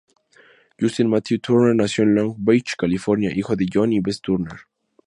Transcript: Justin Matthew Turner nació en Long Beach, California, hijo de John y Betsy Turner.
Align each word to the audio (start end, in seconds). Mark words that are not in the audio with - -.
Justin 0.79 1.11
Matthew 1.11 1.37
Turner 1.37 1.75
nació 1.75 2.03
en 2.03 2.15
Long 2.15 2.33
Beach, 2.39 2.73
California, 2.75 3.29
hijo 3.35 3.55
de 3.55 3.67
John 3.71 3.93
y 3.93 3.99
Betsy 3.99 4.21
Turner. 4.21 4.61